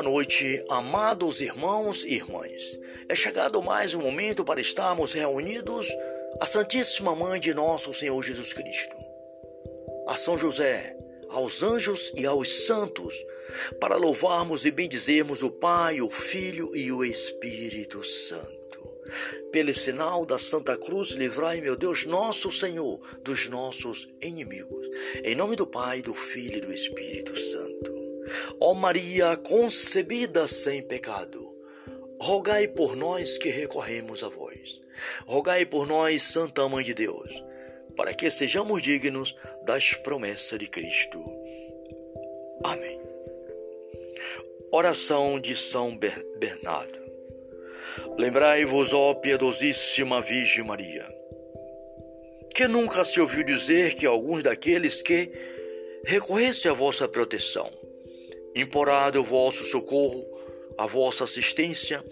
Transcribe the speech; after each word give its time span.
Boa 0.00 0.12
noite, 0.12 0.64
amados 0.70 1.42
irmãos 1.42 2.04
e 2.04 2.14
irmãs. 2.14 2.78
É 3.06 3.14
chegado 3.14 3.62
mais 3.62 3.92
um 3.92 4.00
momento 4.00 4.42
para 4.42 4.58
estarmos 4.58 5.12
reunidos 5.12 5.86
à 6.40 6.46
Santíssima 6.46 7.14
Mãe 7.14 7.38
de 7.38 7.52
nosso 7.52 7.92
Senhor 7.92 8.22
Jesus 8.22 8.54
Cristo, 8.54 8.96
a 10.08 10.16
São 10.16 10.38
José, 10.38 10.96
aos 11.28 11.62
anjos 11.62 12.14
e 12.16 12.24
aos 12.24 12.64
santos, 12.64 13.14
para 13.78 13.98
louvarmos 13.98 14.64
e 14.64 14.70
bendizermos 14.70 15.42
o 15.42 15.50
Pai, 15.50 16.00
o 16.00 16.08
Filho 16.08 16.74
e 16.74 16.90
o 16.90 17.04
Espírito 17.04 18.02
Santo. 18.02 18.80
Pelo 19.52 19.74
sinal 19.74 20.24
da 20.24 20.38
Santa 20.38 20.78
Cruz, 20.78 21.10
livrai, 21.10 21.60
meu 21.60 21.76
Deus, 21.76 22.06
nosso 22.06 22.50
Senhor, 22.50 23.02
dos 23.22 23.50
nossos 23.50 24.08
inimigos. 24.22 24.80
Em 25.22 25.34
nome 25.34 25.56
do 25.56 25.66
Pai, 25.66 26.00
do 26.00 26.14
Filho 26.14 26.56
e 26.56 26.60
do 26.62 26.72
Espírito 26.72 27.38
Santo. 27.38 27.89
Ó 28.60 28.74
Maria 28.74 29.36
concebida 29.36 30.46
sem 30.46 30.82
pecado, 30.82 31.54
rogai 32.20 32.68
por 32.68 32.96
nós 32.96 33.38
que 33.38 33.50
recorremos 33.50 34.22
a 34.22 34.28
vós. 34.28 34.80
Rogai 35.26 35.64
por 35.64 35.86
nós, 35.86 36.22
Santa 36.22 36.68
Mãe 36.68 36.84
de 36.84 36.92
Deus, 36.92 37.42
para 37.96 38.12
que 38.12 38.30
sejamos 38.30 38.82
dignos 38.82 39.34
das 39.64 39.94
promessas 39.94 40.58
de 40.58 40.66
Cristo. 40.66 41.24
Amém. 42.62 43.00
Oração 44.70 45.40
de 45.40 45.56
São 45.56 45.96
Bernardo. 45.96 47.00
Lembrai-vos, 48.16 48.92
ó 48.92 49.14
piedosíssima 49.14 50.20
Virgem 50.20 50.64
Maria, 50.64 51.06
que 52.54 52.68
nunca 52.68 53.02
se 53.02 53.20
ouviu 53.20 53.42
dizer 53.42 53.94
que 53.94 54.06
alguns 54.06 54.44
daqueles 54.44 55.02
que 55.02 55.32
recorressem 56.04 56.70
à 56.70 56.74
vossa 56.74 57.08
proteção 57.08 57.70
imporado 58.54 59.20
o 59.20 59.24
vosso 59.24 59.64
socorro, 59.64 60.26
a 60.76 60.86
vossa 60.86 61.24
assistência, 61.24 62.04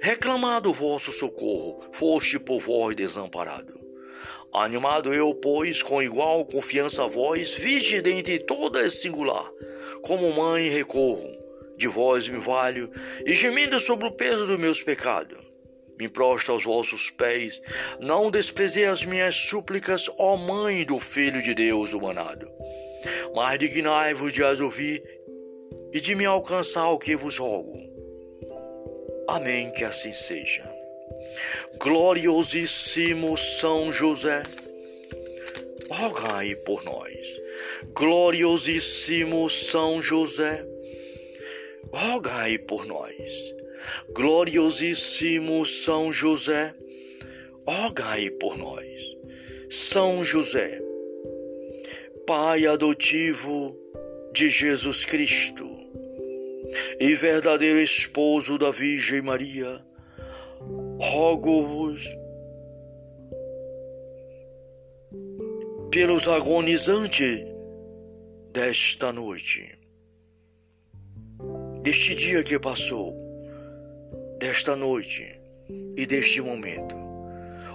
reclamado 0.00 0.70
o 0.70 0.74
vosso 0.74 1.12
socorro, 1.12 1.84
foste 1.92 2.38
por 2.38 2.60
vós 2.60 2.96
desamparado. 2.96 3.78
Animado 4.52 5.12
eu, 5.12 5.34
pois, 5.34 5.82
com 5.82 6.02
igual 6.02 6.44
confiança 6.44 7.04
a 7.04 7.08
vós, 7.08 7.54
vige 7.54 8.00
dentre 8.00 8.38
todas 8.38 9.00
singular, 9.00 9.50
como 10.02 10.32
mãe 10.32 10.68
recorro, 10.68 11.30
de 11.76 11.86
vós 11.86 12.26
me 12.28 12.38
valho, 12.38 12.90
e 13.24 13.34
gemindo 13.34 13.78
sobre 13.78 14.06
o 14.06 14.12
peso 14.12 14.46
dos 14.46 14.58
meus 14.58 14.82
pecados. 14.82 15.38
Me 15.98 16.08
prostro 16.08 16.54
aos 16.54 16.64
vossos 16.64 17.10
pés, 17.10 17.60
não 18.00 18.30
desprezei 18.30 18.84
as 18.84 19.04
minhas 19.04 19.34
súplicas, 19.34 20.10
ó 20.18 20.36
Mãe 20.36 20.84
do 20.84 21.00
Filho 21.00 21.42
de 21.42 21.54
Deus 21.54 21.92
humanado. 21.92 22.50
Mas 23.34 23.58
dignai-vos 23.58 24.32
de 24.32 24.44
as 24.44 24.60
ouvir 24.60 25.02
e 25.92 26.00
de 26.00 26.14
me 26.14 26.24
alcançar 26.24 26.88
o 26.88 26.98
que 26.98 27.16
vos 27.16 27.38
rogo. 27.38 27.78
Amém, 29.28 29.70
que 29.72 29.84
assim 29.84 30.12
seja. 30.12 30.64
Gloriosíssimo 31.78 33.36
São 33.36 33.92
José, 33.92 34.42
rogai 35.90 36.54
por 36.54 36.84
nós. 36.84 37.40
Gloriosíssimo 37.94 39.48
São 39.50 40.00
José, 40.00 40.64
rogai 41.92 42.58
por 42.58 42.86
nós. 42.86 43.54
Gloriosíssimo 44.10 45.64
São 45.64 46.12
José, 46.12 46.74
rogai 47.66 48.30
por 48.30 48.56
nós. 48.56 49.16
São 49.68 50.24
José, 50.24 50.80
Pai 52.26 52.66
adotivo 52.66 53.76
de 54.32 54.48
Jesus 54.48 55.04
Cristo, 55.04 55.75
e 56.98 57.14
verdadeiro 57.14 57.80
esposo 57.80 58.58
da 58.58 58.70
Virgem 58.70 59.22
Maria, 59.22 59.84
rogo-vos 60.98 62.04
pelos 65.90 66.26
agonizantes 66.28 67.40
desta 68.52 69.12
noite, 69.12 69.78
deste 71.82 72.14
dia 72.14 72.42
que 72.42 72.58
passou, 72.58 73.14
desta 74.38 74.74
noite 74.76 75.38
e 75.96 76.06
deste 76.06 76.40
momento. 76.40 76.94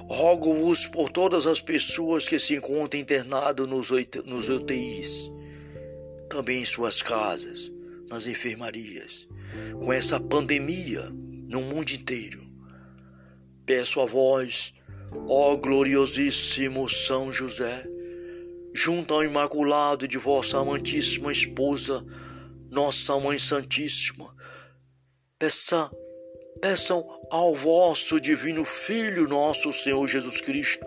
Rogo-vos 0.07 0.87
por 0.87 1.09
todas 1.09 1.47
as 1.47 1.61
pessoas 1.61 2.27
que 2.27 2.37
se 2.37 2.55
encontram 2.55 2.99
internadas 2.99 3.67
nos 3.67 3.89
UTIs, 4.49 5.31
também 6.29 6.61
em 6.61 6.65
suas 6.65 7.01
casas, 7.01 7.71
nas 8.11 8.27
enfermarias, 8.27 9.27
com 9.79 9.91
essa 9.91 10.19
pandemia 10.19 11.09
no 11.47 11.61
mundo 11.61 11.89
inteiro. 11.91 12.45
Peço 13.65 14.01
a 14.01 14.05
vós, 14.05 14.73
ó 15.27 15.55
gloriosíssimo 15.55 16.89
São 16.89 17.31
José, 17.31 17.85
junto 18.73 19.13
ao 19.13 19.23
Imaculado 19.23 20.07
de 20.07 20.17
vossa 20.17 20.57
amantíssima 20.57 21.31
esposa, 21.31 22.05
nossa 22.69 23.17
Mãe 23.17 23.37
Santíssima, 23.37 24.35
peça, 25.39 25.89
peçam 26.61 27.05
ao 27.29 27.55
vosso 27.55 28.19
divino 28.19 28.65
Filho, 28.65 29.27
nosso 29.27 29.71
Senhor 29.71 30.05
Jesus 30.07 30.41
Cristo, 30.41 30.85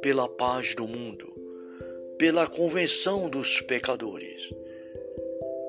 pela 0.00 0.28
paz 0.28 0.74
do 0.74 0.86
mundo, 0.86 1.32
pela 2.18 2.46
convenção 2.46 3.28
dos 3.28 3.60
pecadores 3.60 4.48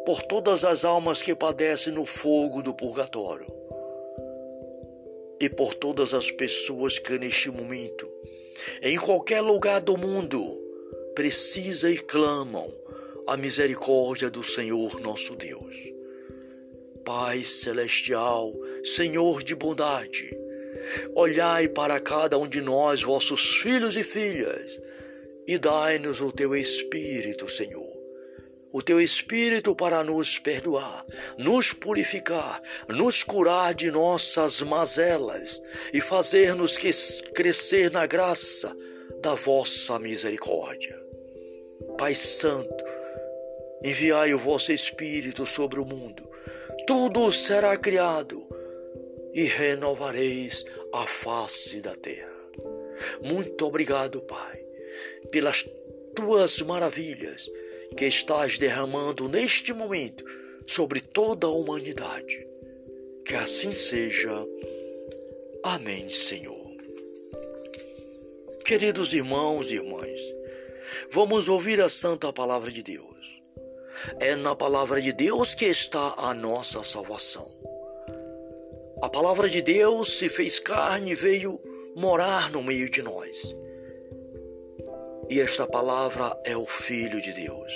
por 0.09 0.23
todas 0.23 0.63
as 0.63 0.83
almas 0.83 1.21
que 1.21 1.35
padecem 1.35 1.93
no 1.93 2.03
fogo 2.03 2.63
do 2.63 2.73
purgatório 2.73 3.45
e 5.39 5.47
por 5.47 5.75
todas 5.75 6.15
as 6.15 6.31
pessoas 6.31 6.97
que 6.97 7.19
neste 7.19 7.51
momento, 7.51 8.09
em 8.81 8.97
qualquer 8.97 9.41
lugar 9.41 9.79
do 9.81 9.95
mundo, 9.95 10.59
precisam 11.13 11.91
e 11.91 11.99
clamam 11.99 12.73
a 13.27 13.37
misericórdia 13.37 14.31
do 14.31 14.43
Senhor 14.43 14.99
nosso 14.99 15.35
Deus. 15.35 15.77
Pai 17.05 17.43
celestial, 17.43 18.51
Senhor 18.83 19.43
de 19.43 19.53
bondade, 19.53 20.35
olhai 21.13 21.67
para 21.67 21.99
cada 21.99 22.35
um 22.35 22.47
de 22.47 22.63
nós, 22.63 23.03
vossos 23.03 23.57
filhos 23.57 23.95
e 23.95 24.03
filhas, 24.03 24.75
e 25.47 25.59
dai-nos 25.59 26.19
o 26.19 26.31
teu 26.31 26.55
Espírito, 26.55 27.47
Senhor 27.47 27.88
o 28.71 28.81
teu 28.81 29.01
Espírito 29.01 29.75
para 29.75 30.03
nos 30.03 30.37
perdoar, 30.37 31.05
nos 31.37 31.73
purificar, 31.73 32.61
nos 32.87 33.23
curar 33.23 33.73
de 33.73 33.89
nossas 33.89 34.61
mazelas 34.61 35.61
e 35.91 35.99
fazer-nos 35.99 36.77
crescer 37.33 37.91
na 37.91 38.05
graça 38.05 38.75
da 39.21 39.33
vossa 39.33 39.97
misericórdia. 39.97 40.97
Pai 41.97 42.13
Santo, 42.13 42.83
enviai 43.83 44.33
o 44.33 44.39
vosso 44.39 44.71
Espírito 44.71 45.45
sobre 45.45 45.79
o 45.79 45.85
mundo, 45.85 46.29
tudo 46.85 47.31
será 47.31 47.75
criado 47.75 48.47
e 49.33 49.43
renovareis 49.45 50.65
a 50.93 51.05
face 51.05 51.81
da 51.81 51.95
terra. 51.95 52.29
Muito 53.21 53.65
obrigado, 53.65 54.21
Pai, 54.21 54.63
pelas 55.31 55.67
tuas 56.15 56.61
maravilhas 56.61 57.49
que 57.97 58.05
estás 58.05 58.57
derramando 58.57 59.27
neste 59.27 59.73
momento 59.73 60.23
sobre 60.65 61.01
toda 61.01 61.47
a 61.47 61.51
humanidade. 61.51 62.47
Que 63.25 63.35
assim 63.35 63.73
seja. 63.73 64.31
Amém, 65.63 66.09
Senhor. 66.09 66.69
Queridos 68.65 69.13
irmãos 69.13 69.71
e 69.71 69.75
irmãs, 69.75 70.21
vamos 71.11 71.47
ouvir 71.47 71.81
a 71.81 71.89
santa 71.89 72.31
palavra 72.31 72.71
de 72.71 72.83
Deus. 72.83 73.09
É 74.19 74.35
na 74.35 74.55
palavra 74.55 75.01
de 75.01 75.11
Deus 75.11 75.53
que 75.53 75.65
está 75.65 76.13
a 76.17 76.33
nossa 76.33 76.83
salvação. 76.83 77.51
A 79.01 79.09
palavra 79.09 79.49
de 79.49 79.61
Deus 79.61 80.17
se 80.17 80.29
fez 80.29 80.59
carne 80.59 81.11
e 81.11 81.15
veio 81.15 81.59
morar 81.95 82.51
no 82.51 82.61
meio 82.61 82.89
de 82.89 83.01
nós. 83.01 83.55
E 85.29 85.39
esta 85.39 85.67
palavra 85.67 86.35
é 86.43 86.57
o 86.57 86.65
Filho 86.65 87.21
de 87.21 87.31
Deus. 87.31 87.71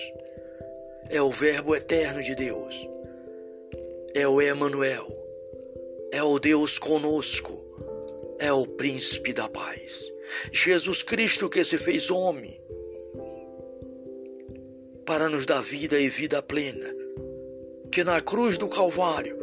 É 1.09 1.21
o 1.21 1.29
Verbo 1.29 1.75
eterno 1.75 2.21
de 2.21 2.33
Deus. 2.33 2.75
É 4.15 4.27
o 4.27 4.41
Emanuel. 4.41 5.07
É 6.11 6.23
o 6.23 6.39
Deus 6.39 6.79
conosco. 6.79 7.63
É 8.39 8.51
o 8.51 8.65
príncipe 8.65 9.33
da 9.33 9.47
paz. 9.47 10.11
Jesus 10.51 11.03
Cristo 11.03 11.47
que 11.47 11.63
se 11.63 11.77
fez 11.77 12.09
homem 12.09 12.59
para 15.05 15.29
nos 15.29 15.45
dar 15.45 15.61
vida 15.61 15.99
e 15.99 16.09
vida 16.09 16.41
plena, 16.41 16.91
que 17.91 18.03
na 18.03 18.21
cruz 18.21 18.57
do 18.57 18.67
Calvário 18.67 19.37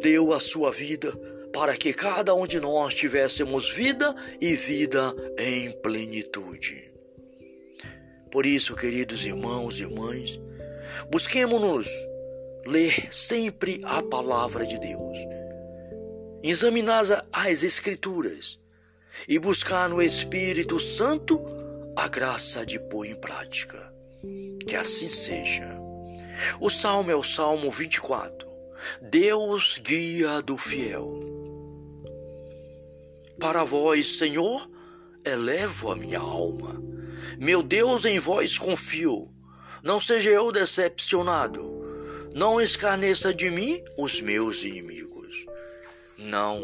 deu 0.00 0.32
a 0.32 0.40
sua 0.40 0.72
vida 0.72 1.12
para 1.52 1.76
que 1.76 1.92
cada 1.92 2.34
um 2.34 2.46
de 2.46 2.58
nós 2.58 2.94
tivéssemos 2.94 3.70
vida 3.70 4.14
e 4.40 4.54
vida 4.56 5.14
em 5.38 5.70
plenitude. 5.70 6.95
Por 8.36 8.44
isso, 8.44 8.76
queridos 8.76 9.24
irmãos 9.24 9.78
e 9.78 9.82
irmãs, 9.84 10.38
busquemos-nos 11.10 11.88
ler 12.66 13.08
sempre 13.10 13.80
a 13.82 14.02
palavra 14.02 14.66
de 14.66 14.78
Deus, 14.78 15.16
examinar 16.42 17.02
as 17.32 17.62
Escrituras 17.62 18.60
e 19.26 19.38
buscar 19.38 19.88
no 19.88 20.02
Espírito 20.02 20.78
Santo 20.78 21.42
a 21.96 22.08
graça 22.08 22.66
de 22.66 22.78
pôr 22.78 23.06
em 23.06 23.14
prática. 23.14 23.90
Que 24.68 24.76
assim 24.76 25.08
seja. 25.08 25.74
O 26.60 26.68
salmo 26.68 27.10
é 27.10 27.16
o 27.16 27.22
Salmo 27.22 27.70
24. 27.70 28.46
Deus 29.00 29.80
guia 29.82 30.42
do 30.42 30.58
fiel. 30.58 31.20
Para 33.40 33.64
vós, 33.64 34.18
Senhor, 34.18 34.70
elevo 35.24 35.90
a 35.90 35.96
minha 35.96 36.18
alma. 36.18 36.95
Meu 37.38 37.62
Deus, 37.62 38.04
em 38.04 38.18
vós 38.18 38.58
confio. 38.58 39.32
Não 39.82 40.00
seja 40.00 40.30
eu 40.30 40.50
decepcionado. 40.50 41.84
Não 42.34 42.60
escarneça 42.60 43.32
de 43.32 43.48
mim 43.48 43.82
os 43.96 44.20
meus 44.20 44.62
inimigos. 44.62 45.46
Não. 46.18 46.60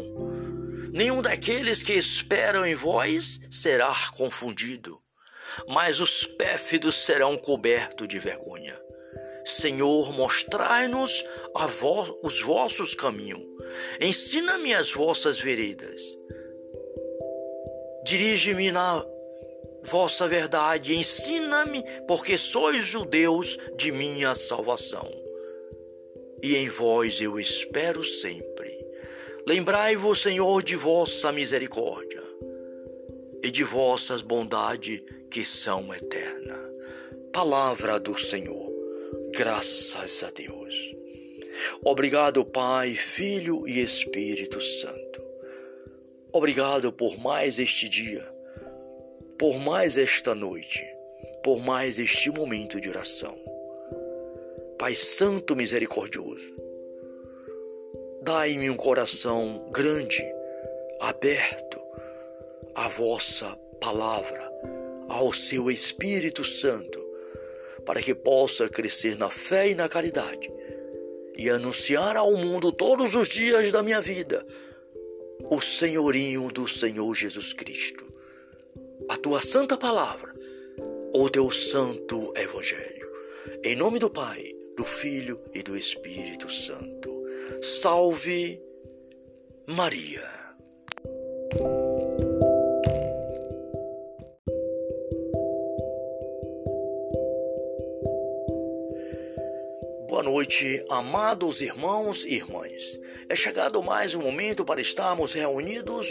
Nenhum 0.91 1.21
daqueles 1.21 1.81
que 1.81 1.93
esperam 1.93 2.65
em 2.65 2.75
vós 2.75 3.41
será 3.49 3.95
confundido, 4.15 5.01
mas 5.67 5.99
os 5.99 6.23
pérfidos 6.23 6.95
serão 6.97 7.35
cobertos 7.35 8.07
de 8.07 8.19
vergonha. 8.19 8.79
Senhor, 9.45 10.13
mostrai-nos 10.13 11.23
vo 11.79 12.19
os 12.21 12.41
vossos 12.41 12.93
caminhos, 12.93 13.41
ensina-me 13.99 14.73
as 14.73 14.91
vossas 14.91 15.39
veredas. 15.39 16.01
Dirige-me 18.05 18.71
na 18.71 19.03
vossa 19.83 20.27
verdade, 20.27 20.95
ensina-me, 20.95 21.83
porque 22.07 22.37
sois 22.37 22.95
o 22.95 23.05
Deus 23.05 23.57
de 23.75 23.91
minha 23.91 24.33
salvação. 24.33 25.09
E 26.41 26.55
em 26.55 26.69
vós 26.69 27.21
eu 27.21 27.39
espero 27.39 28.03
sempre. 28.03 28.73
Lembrai-vos, 29.45 30.21
Senhor, 30.21 30.63
de 30.63 30.75
vossa 30.75 31.31
misericórdia 31.31 32.23
e 33.43 33.51
de 33.51 33.63
vossas 33.63 34.21
bondades 34.21 35.01
que 35.29 35.45
são 35.45 35.93
eternas. 35.93 36.71
Palavra 37.31 37.99
do 37.99 38.17
Senhor. 38.17 38.71
Graças 39.31 40.23
a 40.23 40.29
Deus. 40.29 40.95
Obrigado, 41.83 42.45
Pai, 42.45 42.93
Filho 42.93 43.67
e 43.67 43.81
Espírito 43.81 44.61
Santo. 44.61 45.21
Obrigado 46.31 46.91
por 46.91 47.17
mais 47.17 47.59
este 47.59 47.89
dia 47.89 48.33
por 49.37 49.57
mais 49.57 49.97
esta 49.97 50.35
noite, 50.35 50.85
por 51.43 51.59
mais 51.59 51.97
este 51.97 52.29
momento 52.29 52.79
de 52.79 52.89
oração. 52.89 53.35
Pai 54.77 54.93
Santo 54.93 55.55
Misericordioso, 55.55 56.53
dai-me 58.21 58.69
um 58.69 58.75
coração 58.75 59.67
grande, 59.71 60.23
aberto 60.99 61.81
à 62.75 62.87
vossa 62.87 63.57
palavra, 63.81 64.51
ao 65.09 65.33
seu 65.33 65.69
Espírito 65.71 66.43
Santo, 66.43 67.03
para 67.85 68.01
que 68.01 68.13
possa 68.13 68.69
crescer 68.69 69.17
na 69.17 69.29
fé 69.29 69.69
e 69.69 69.75
na 69.75 69.89
caridade 69.89 70.51
e 71.35 71.49
anunciar 71.49 72.15
ao 72.15 72.33
mundo 72.35 72.71
todos 72.71 73.15
os 73.15 73.27
dias 73.27 73.71
da 73.71 73.81
minha 73.81 73.99
vida 73.99 74.45
o 75.49 75.59
senhorinho 75.59 76.49
do 76.49 76.67
Senhor 76.67 77.13
Jesus 77.15 77.51
Cristo 77.51 78.12
a 79.09 79.17
tua 79.17 79.41
santa 79.41 79.77
palavra, 79.77 80.33
o 81.13 81.29
teu 81.29 81.49
santo 81.51 82.33
evangelho. 82.35 83.09
Em 83.63 83.75
nome 83.75 83.99
do 83.99 84.09
Pai, 84.09 84.43
do 84.75 84.83
Filho 84.83 85.39
e 85.53 85.61
do 85.61 85.75
Espírito 85.75 86.49
Santo. 86.51 87.11
Salve 87.61 88.61
Maria. 89.67 90.23
Boa 100.07 100.23
noite, 100.23 100.85
amados 100.89 101.59
irmãos 101.59 102.23
e 102.23 102.35
irmãs. 102.35 102.99
É 103.27 103.35
chegado 103.35 103.81
mais 103.81 104.13
um 104.13 104.21
momento 104.21 104.63
para 104.63 104.79
estarmos 104.79 105.33
reunidos 105.33 106.07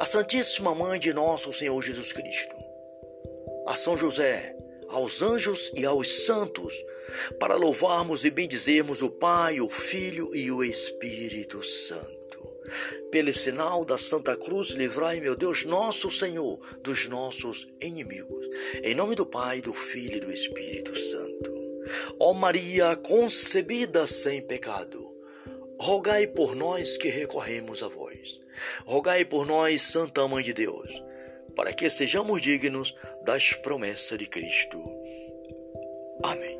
a 0.00 0.04
Santíssima 0.04 0.74
Mãe 0.74 0.98
de 0.98 1.12
Nosso 1.12 1.52
Senhor 1.52 1.80
Jesus 1.82 2.12
Cristo, 2.12 2.56
a 3.66 3.74
São 3.74 3.96
José, 3.96 4.56
aos 4.88 5.22
anjos 5.22 5.72
e 5.74 5.84
aos 5.84 6.26
santos, 6.26 6.74
para 7.38 7.56
louvarmos 7.56 8.24
e 8.24 8.30
bendizermos 8.30 9.02
o 9.02 9.10
Pai, 9.10 9.60
o 9.60 9.68
Filho 9.68 10.34
e 10.34 10.50
o 10.50 10.64
Espírito 10.64 11.62
Santo. 11.62 12.22
Pelo 13.10 13.32
sinal 13.32 13.84
da 13.84 13.98
Santa 13.98 14.36
Cruz, 14.36 14.70
livrai, 14.70 15.20
meu 15.20 15.36
Deus, 15.36 15.64
nosso 15.64 16.10
Senhor, 16.10 16.58
dos 16.80 17.06
nossos 17.08 17.68
inimigos. 17.80 18.46
Em 18.82 18.94
nome 18.94 19.14
do 19.14 19.26
Pai, 19.26 19.60
do 19.60 19.74
Filho 19.74 20.16
e 20.16 20.20
do 20.20 20.32
Espírito 20.32 20.98
Santo. 20.98 21.52
Ó 22.18 22.32
Maria 22.32 22.96
concebida 22.96 24.06
sem 24.06 24.40
pecado, 24.40 25.12
rogai 25.78 26.26
por 26.26 26.54
nós 26.54 26.96
que 26.96 27.08
recorremos 27.08 27.82
a 27.82 27.88
vós. 27.88 28.41
Rogai 28.84 29.24
por 29.24 29.46
nós, 29.46 29.82
Santa 29.82 30.26
Mãe 30.26 30.42
de 30.42 30.52
Deus, 30.52 31.02
para 31.54 31.72
que 31.72 31.88
sejamos 31.90 32.40
dignos 32.42 32.94
das 33.24 33.52
promessas 33.52 34.18
de 34.18 34.26
Cristo. 34.26 34.82
Amém. 36.22 36.58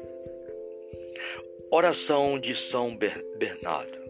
Oração 1.71 2.39
de 2.39 2.55
São 2.55 2.97
Bernardo. 2.97 4.03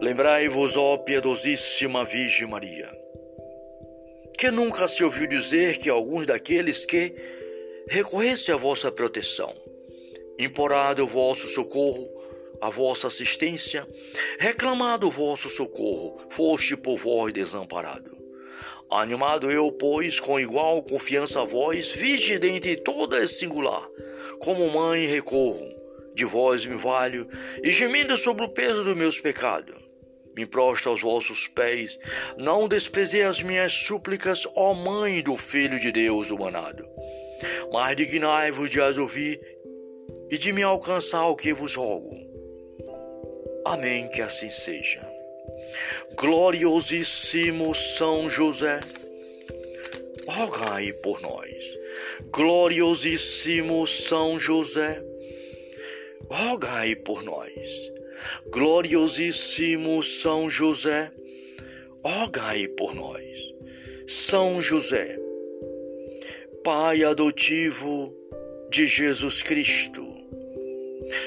Lembrai-vos, 0.00 0.76
ó 0.76 0.96
piedosíssima 0.96 2.04
Virgem 2.04 2.46
Maria, 2.48 2.90
que 4.38 4.50
nunca 4.50 4.88
se 4.88 5.04
ouviu 5.04 5.26
dizer 5.26 5.78
que 5.78 5.90
alguns 5.90 6.26
daqueles 6.26 6.86
que 6.86 7.14
recorressem 7.88 8.54
à 8.54 8.56
vossa 8.56 8.90
proteção, 8.90 9.54
imporado 10.38 11.04
o 11.04 11.06
vosso 11.06 11.46
socorro, 11.46 12.15
a 12.60 12.70
vossa 12.70 13.08
assistência, 13.08 13.86
reclamado 14.38 15.06
o 15.06 15.10
vosso 15.10 15.48
socorro, 15.48 16.20
foste 16.30 16.76
por 16.76 16.96
vós 16.96 17.32
desamparado. 17.32 18.16
Animado 18.90 19.50
eu, 19.50 19.70
pois, 19.72 20.20
com 20.20 20.38
igual 20.38 20.82
confiança 20.82 21.42
a 21.42 21.44
vós, 21.44 21.90
viste 21.90 22.38
dentre 22.38 22.76
todas 22.76 23.38
singular, 23.38 23.86
como 24.38 24.70
mãe 24.70 25.06
recorro, 25.06 25.68
de 26.14 26.24
vós 26.24 26.64
me 26.64 26.76
valho, 26.76 27.28
e 27.62 27.72
gemindo 27.72 28.16
sobre 28.16 28.44
o 28.44 28.48
peso 28.48 28.84
dos 28.84 28.96
meus 28.96 29.18
pecados. 29.18 29.74
Me 30.36 30.46
prostro 30.46 30.90
aos 30.90 31.00
vossos 31.00 31.48
pés, 31.48 31.98
não 32.36 32.68
desprezei 32.68 33.22
as 33.22 33.42
minhas 33.42 33.72
súplicas, 33.72 34.46
ó 34.54 34.74
Mãe 34.74 35.22
do 35.22 35.36
Filho 35.36 35.80
de 35.80 35.90
Deus 35.90 36.30
humanado. 36.30 36.86
Mas 37.72 37.96
dignai-vos 37.96 38.70
de 38.70 38.80
as 38.80 38.98
ouvir 38.98 39.40
e 40.30 40.36
de 40.36 40.52
me 40.52 40.62
alcançar 40.62 41.26
o 41.26 41.36
que 41.36 41.54
vos 41.54 41.74
rogo 41.74 42.26
Amém, 43.66 44.06
que 44.06 44.22
assim 44.22 44.48
seja. 44.48 45.04
Gloriosíssimo 46.14 47.74
São 47.74 48.30
José, 48.30 48.78
rogai 50.28 50.92
por 50.92 51.20
nós. 51.20 51.76
Gloriosíssimo 52.30 53.84
São 53.84 54.38
José, 54.38 55.02
rogai 56.30 56.94
por 56.94 57.24
nós. 57.24 57.92
Gloriosíssimo 58.52 60.00
São 60.00 60.48
José, 60.48 61.10
rogai 62.04 62.68
por 62.68 62.94
nós. 62.94 63.52
São 64.06 64.62
José, 64.62 65.18
Pai 66.62 67.02
adotivo 67.02 68.14
de 68.70 68.86
Jesus 68.86 69.42
Cristo, 69.42 70.15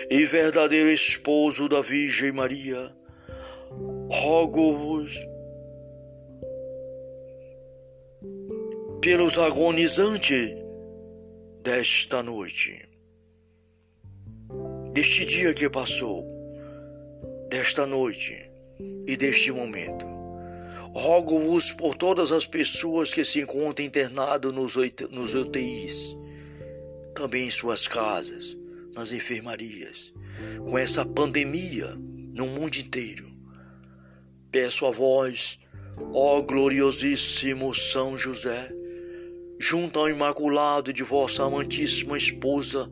e 0.09 0.25
verdadeiro 0.25 0.89
esposo 0.89 1.67
da 1.67 1.81
Virgem 1.81 2.31
Maria, 2.31 2.91
rogo-vos 4.11 5.13
pelos 9.01 9.37
agonizantes 9.37 10.51
desta 11.63 12.21
noite, 12.21 12.87
deste 14.91 15.25
dia 15.25 15.53
que 15.53 15.69
passou, 15.69 16.25
desta 17.49 17.85
noite 17.85 18.49
e 19.07 19.15
deste 19.15 19.51
momento. 19.51 20.05
Rogo-vos 20.93 21.71
por 21.71 21.95
todas 21.95 22.31
as 22.31 22.45
pessoas 22.45 23.13
que 23.13 23.23
se 23.23 23.41
encontram 23.41 23.85
internadas 23.85 24.51
nos, 24.51 24.75
UTIs, 24.75 26.17
também 27.13 27.47
em 27.47 27.51
suas 27.51 27.87
casas, 27.87 28.57
nas 28.93 29.11
enfermarias, 29.11 30.13
com 30.63 30.77
essa 30.77 31.05
pandemia 31.05 31.95
no 32.33 32.47
mundo 32.47 32.75
inteiro. 32.75 33.29
Peço 34.51 34.85
a 34.85 34.91
vós, 34.91 35.59
ó 36.13 36.41
gloriosíssimo 36.41 37.73
São 37.73 38.17
José, 38.17 38.71
junto 39.59 39.99
ao 39.99 40.09
Imaculado 40.09 40.93
de 40.93 41.03
vossa 41.03 41.43
amantíssima 41.43 42.17
esposa, 42.17 42.89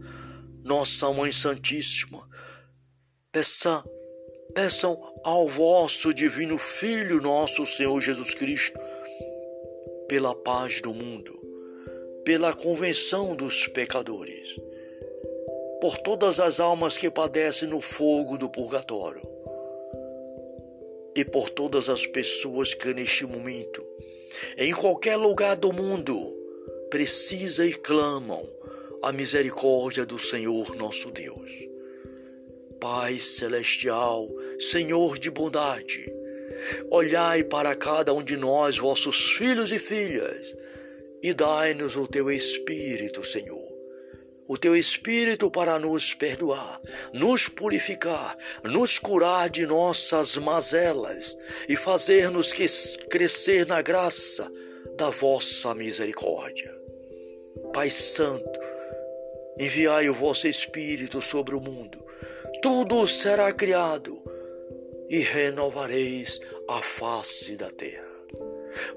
nossa 0.64 1.12
Mãe 1.12 1.32
Santíssima, 1.32 2.28
Peça, 3.32 3.84
peçam 4.54 4.98
ao 5.24 5.48
vosso 5.48 6.14
divino 6.14 6.58
Filho, 6.58 7.22
nosso 7.22 7.66
Senhor 7.66 8.02
Jesus 8.02 8.34
Cristo, 8.34 8.80
pela 10.08 10.34
paz 10.34 10.82
do 10.82 10.94
mundo, 10.94 11.40
pela 12.26 12.54
convenção 12.54 13.36
dos 13.36 13.68
pecadores, 13.68 14.56
por 15.80 15.98
todas 15.98 16.40
as 16.40 16.60
almas 16.60 16.98
que 16.98 17.10
padecem 17.10 17.70
no 17.70 17.82
fogo 17.82 18.38
do 18.38 18.50
purgatório 18.50 19.22
e 21.16 21.26
por 21.26 21.50
todas 21.50 21.90
as 21.90 22.06
pessoas 22.06 22.74
que 22.74 22.94
neste 22.94 23.26
momento, 23.26 23.84
em 24.56 24.72
qualquer 24.74 25.16
lugar 25.16 25.56
do 25.56 25.74
mundo, 25.74 26.36
precisam 26.90 27.66
e 27.66 27.74
clamam 27.74 28.48
a 29.02 29.12
misericórdia 29.12 30.06
do 30.06 30.20
Senhor 30.20 30.76
nosso 30.76 31.12
Deus. 31.12 31.52
Pai 32.80 33.20
celestial, 33.20 34.30
Senhor 34.60 35.18
de 35.18 35.32
bondade, 35.32 36.06
olhai 36.92 37.44
para 37.44 37.76
cada 37.76 38.14
um 38.14 38.22
de 38.22 38.38
nós, 38.38 38.78
vossos 38.78 39.32
filhos 39.32 39.72
e 39.72 39.80
filhas, 39.80 40.56
e 41.22 41.34
dai-nos 41.34 41.96
o 41.96 42.08
teu 42.08 42.30
Espírito, 42.30 43.26
Senhor. 43.26 43.67
O 44.48 44.58
teu 44.58 44.76
Espírito 44.76 45.52
para 45.52 45.78
nos 45.78 46.14
perdoar, 46.14 46.82
nos 47.14 47.48
purificar, 47.50 48.38
nos 48.64 48.98
curar 48.98 49.50
de 49.50 49.66
nossas 49.66 50.38
mazelas 50.38 51.38
e 51.68 51.76
fazer-nos 51.76 52.54
crescer 53.10 53.66
na 53.66 53.82
graça 53.82 54.50
da 54.96 55.10
vossa 55.10 55.76
misericórdia. 55.76 56.74
Pai 57.74 57.90
Santo, 57.90 58.60
enviai 59.60 60.10
o 60.10 60.14
vosso 60.14 60.48
Espírito 60.48 61.22
sobre 61.22 61.56
o 61.56 61.60
mundo, 61.60 62.04
tudo 62.62 63.06
será 63.08 63.52
criado 63.52 64.22
e 65.10 65.20
renovareis 65.20 66.40
a 66.70 66.82
face 66.82 67.58
da 67.58 67.70
terra. 67.70 68.08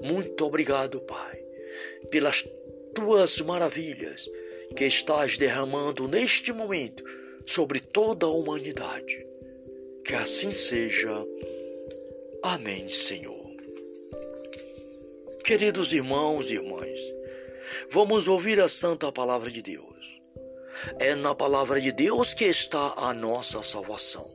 Muito 0.01 0.45
obrigado, 0.45 1.01
Pai 1.01 1.41
pelas 2.11 2.47
tuas 2.93 3.39
maravilhas 3.41 4.29
que 4.75 4.85
estás 4.85 5.37
derramando 5.37 6.07
neste 6.07 6.53
momento 6.53 7.03
sobre 7.45 7.79
toda 7.79 8.25
a 8.25 8.29
humanidade. 8.29 9.25
Que 10.05 10.15
assim 10.15 10.51
seja. 10.51 11.25
Amém, 12.43 12.89
Senhor. 12.89 13.51
Queridos 15.43 15.91
irmãos 15.91 16.49
e 16.49 16.53
irmãs, 16.53 16.99
vamos 17.89 18.27
ouvir 18.27 18.59
a 18.59 18.69
santa 18.69 19.11
palavra 19.11 19.51
de 19.51 19.61
Deus. 19.61 19.91
É 20.99 21.13
na 21.13 21.35
palavra 21.35 21.79
de 21.79 21.91
Deus 21.91 22.33
que 22.33 22.45
está 22.45 22.93
a 22.95 23.13
nossa 23.13 23.61
salvação. 23.61 24.29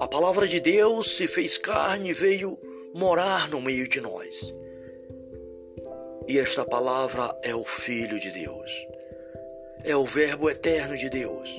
A 0.00 0.08
palavra 0.08 0.46
de 0.48 0.60
Deus 0.60 1.16
se 1.16 1.28
fez 1.28 1.56
carne 1.56 2.10
e 2.10 2.12
veio 2.12 2.58
morar 2.94 3.48
no 3.48 3.60
meio 3.60 3.88
de 3.88 4.00
nós. 4.00 4.52
E 6.30 6.38
esta 6.38 6.64
palavra 6.64 7.36
é 7.42 7.52
o 7.56 7.64
Filho 7.64 8.16
de 8.20 8.30
Deus. 8.30 8.70
É 9.82 9.96
o 9.96 10.04
Verbo 10.04 10.48
eterno 10.48 10.96
de 10.96 11.10
Deus. 11.10 11.50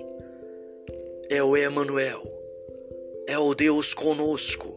É 1.29 1.43
o 1.43 1.57
Emanuel. 1.57 2.23
É 3.27 3.37
o 3.37 3.53
Deus 3.53 3.93
conosco. 3.93 4.73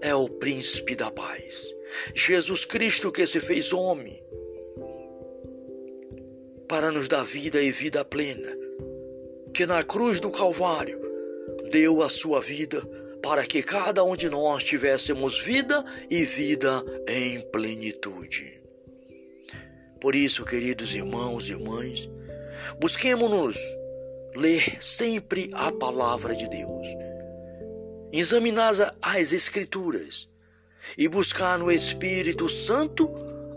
É 0.00 0.14
o 0.14 0.28
príncipe 0.28 0.94
da 0.94 1.10
paz. 1.10 1.74
Jesus 2.14 2.64
Cristo 2.64 3.10
que 3.10 3.26
se 3.26 3.40
fez 3.40 3.72
homem 3.72 4.22
para 6.68 6.92
nos 6.92 7.08
dar 7.08 7.24
vida 7.24 7.60
e 7.60 7.72
vida 7.72 8.04
plena, 8.04 8.54
que 9.52 9.66
na 9.66 9.82
cruz 9.82 10.20
do 10.20 10.30
Calvário 10.30 11.00
deu 11.72 12.04
a 12.04 12.08
sua 12.08 12.40
vida 12.40 12.80
para 13.20 13.44
que 13.44 13.64
cada 13.64 14.04
um 14.04 14.14
de 14.14 14.30
nós 14.30 14.62
tivéssemos 14.62 15.40
vida 15.40 15.84
e 16.08 16.24
vida 16.24 16.84
em 17.08 17.40
plenitude. 17.50 18.58
Por 20.00 20.14
isso, 20.14 20.44
queridos 20.44 20.94
irmãos 20.94 21.48
e 21.48 21.52
irmãs, 21.52 22.08
busquemos-nos 22.78 23.56
ler 24.34 24.78
sempre 24.80 25.50
a 25.52 25.72
palavra 25.72 26.34
de 26.34 26.48
Deus, 26.48 26.86
examinar 28.12 28.72
as 29.02 29.32
Escrituras 29.32 30.28
e 30.96 31.08
buscar 31.08 31.58
no 31.58 31.70
Espírito 31.70 32.48
Santo 32.48 33.12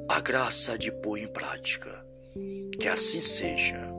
a 0.09 0.19
graça 0.19 0.77
de 0.77 0.91
pôr 0.91 1.17
em 1.17 1.27
prática. 1.27 2.05
Que 2.79 2.87
assim 2.87 3.21
seja. 3.21 3.89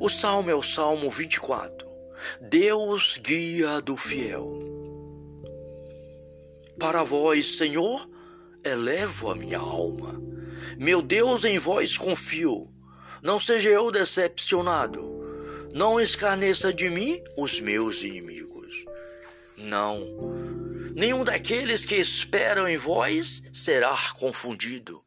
O 0.00 0.08
salmo 0.08 0.50
é 0.50 0.54
o 0.54 0.62
Salmo 0.62 1.10
24. 1.10 1.86
Deus 2.40 3.18
guia 3.22 3.80
do 3.80 3.96
fiel. 3.96 4.58
Para 6.78 7.02
vós, 7.02 7.58
Senhor, 7.58 8.08
elevo 8.64 9.30
a 9.30 9.34
minha 9.34 9.58
alma. 9.58 10.20
Meu 10.76 11.00
Deus, 11.00 11.44
em 11.44 11.58
vós 11.58 11.96
confio. 11.96 12.68
Não 13.22 13.38
seja 13.38 13.70
eu 13.70 13.90
decepcionado. 13.90 15.18
Não 15.72 16.00
escarneça 16.00 16.72
de 16.72 16.88
mim 16.88 17.22
os 17.36 17.60
meus 17.60 18.02
inimigos. 18.02 18.84
Não. 19.56 20.06
Nenhum 20.94 21.22
daqueles 21.22 21.84
que 21.84 21.96
esperam 21.96 22.68
em 22.68 22.76
vós 22.76 23.42
será 23.52 23.96
confundido, 24.18 25.00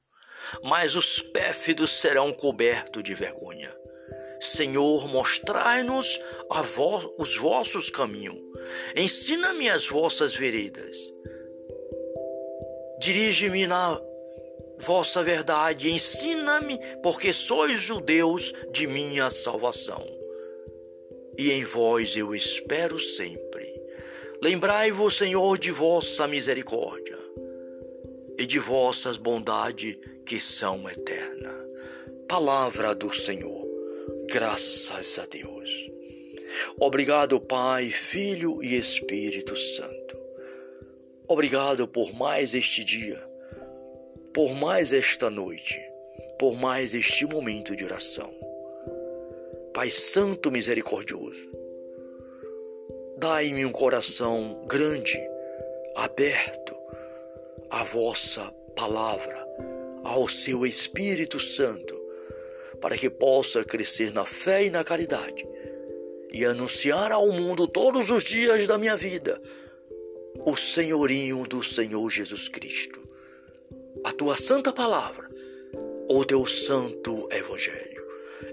mas 0.63 0.95
os 0.95 1.19
pérfidos 1.19 1.91
serão 1.91 2.31
cobertos 2.31 3.03
de 3.03 3.13
vergonha. 3.13 3.75
Senhor, 4.39 5.07
mostrai-nos 5.07 6.19
vo 6.63 7.13
os 7.17 7.35
vossos 7.37 7.89
caminhos. 7.89 8.39
Ensina-me 8.95 9.69
as 9.69 9.87
vossas 9.87 10.35
veredas. 10.35 10.97
Dirige-me 12.99 13.67
na 13.67 13.99
vossa 14.81 15.23
verdade, 15.23 15.89
ensina-me, 15.89 16.77
porque 17.01 17.31
sois 17.31 17.89
o 17.89 18.01
Deus 18.01 18.51
de 18.71 18.88
minha 18.88 19.29
salvação. 19.29 20.05
E 21.38 21.51
em 21.51 21.63
vós 21.63 22.17
eu 22.17 22.35
espero 22.35 23.00
sempre. 23.00 23.71
Lembrai-vos, 24.41 25.15
Senhor, 25.15 25.57
de 25.57 25.71
vossa 25.71 26.27
misericórdia 26.27 27.17
e 28.38 28.45
de 28.45 28.59
vossas 28.59 29.17
bondade 29.17 29.97
que 30.25 30.39
são 30.39 30.89
eterna. 30.89 31.53
Palavra 32.27 32.95
do 32.95 33.13
Senhor. 33.13 33.67
Graças 34.25 35.19
a 35.19 35.25
Deus. 35.25 35.69
Obrigado, 36.79 37.39
Pai, 37.39 37.89
Filho 37.89 38.63
e 38.63 38.75
Espírito 38.75 39.55
Santo. 39.55 40.17
Obrigado 41.27 41.88
por 41.88 42.11
mais 42.13 42.53
este 42.53 42.83
dia 42.83 43.30
por 44.33 44.53
mais 44.53 44.93
esta 44.93 45.29
noite, 45.29 45.77
por 46.39 46.55
mais 46.55 46.93
este 46.93 47.25
momento 47.25 47.75
de 47.75 47.83
oração. 47.83 48.33
Pai 49.73 49.89
Santo 49.89 50.50
Misericordioso, 50.50 51.50
dai-me 53.17 53.65
um 53.65 53.71
coração 53.71 54.63
grande, 54.67 55.19
aberto 55.95 56.75
à 57.69 57.83
vossa 57.83 58.53
palavra, 58.73 59.45
ao 60.03 60.27
seu 60.29 60.65
Espírito 60.65 61.38
Santo, 61.38 62.00
para 62.79 62.97
que 62.97 63.09
possa 63.09 63.65
crescer 63.65 64.13
na 64.13 64.25
fé 64.25 64.63
e 64.63 64.69
na 64.69 64.83
caridade 64.83 65.45
e 66.31 66.45
anunciar 66.45 67.11
ao 67.11 67.29
mundo 67.29 67.67
todos 67.67 68.09
os 68.09 68.23
dias 68.23 68.65
da 68.65 68.77
minha 68.77 68.95
vida 68.95 69.41
o 70.45 70.55
senhorinho 70.55 71.45
do 71.45 71.61
Senhor 71.61 72.09
Jesus 72.09 72.47
Cristo 72.47 73.00
a 74.11 74.13
tua 74.13 74.35
santa 74.35 74.73
palavra, 74.73 75.29
o 76.09 76.25
teu 76.25 76.45
santo 76.45 77.29
evangelho. 77.31 78.05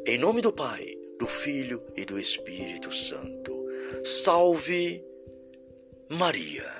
Em 0.06 0.16
nome 0.16 0.40
do 0.40 0.52
Pai, 0.52 0.94
do 1.18 1.26
Filho 1.26 1.82
e 1.96 2.04
do 2.04 2.16
Espírito 2.16 2.94
Santo. 2.94 3.52
Salve 4.04 5.04
Maria. 6.08 6.70